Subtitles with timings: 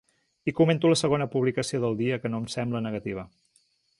[0.51, 3.29] I comento la segona publicació del dia que no em sembla negativa.